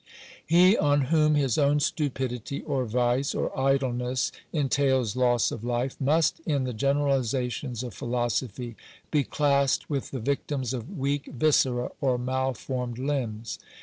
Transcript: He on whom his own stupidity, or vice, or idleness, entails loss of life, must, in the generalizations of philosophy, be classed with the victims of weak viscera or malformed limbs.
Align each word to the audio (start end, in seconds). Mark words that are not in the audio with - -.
He 0.43 0.75
on 0.79 1.01
whom 1.13 1.35
his 1.35 1.59
own 1.59 1.79
stupidity, 1.79 2.61
or 2.63 2.85
vice, 2.85 3.35
or 3.35 3.55
idleness, 3.55 4.31
entails 4.51 5.15
loss 5.15 5.51
of 5.51 5.63
life, 5.63 5.95
must, 6.01 6.39
in 6.39 6.63
the 6.63 6.73
generalizations 6.73 7.83
of 7.83 7.93
philosophy, 7.93 8.75
be 9.11 9.23
classed 9.23 9.91
with 9.91 10.09
the 10.09 10.19
victims 10.19 10.73
of 10.73 10.97
weak 10.97 11.27
viscera 11.27 11.91
or 12.01 12.17
malformed 12.17 12.97
limbs. 12.97 13.59